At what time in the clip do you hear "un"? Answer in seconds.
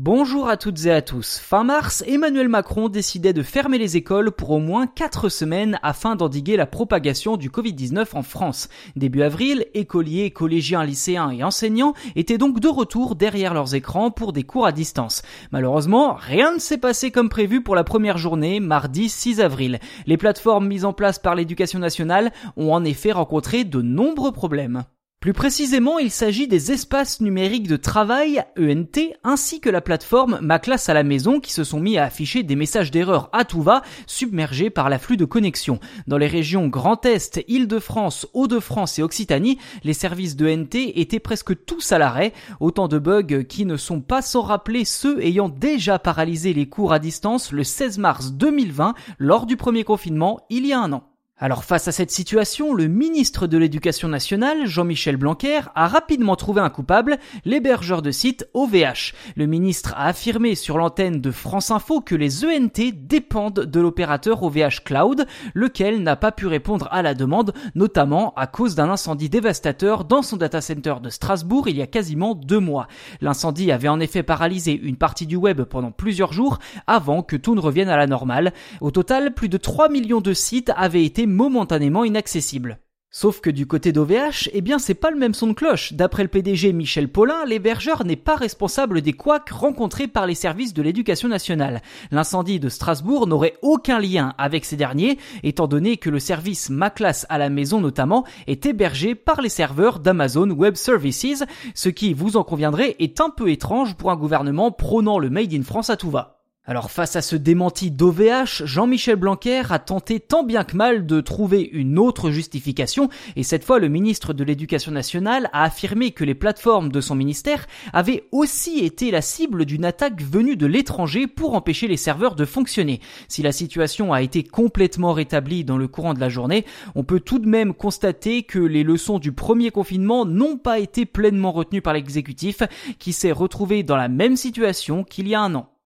50.78-50.92, 56.60-56.68, 103.22-103.30, 104.10-104.16, 135.40-135.54